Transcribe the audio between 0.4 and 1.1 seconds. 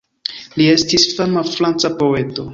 Li estis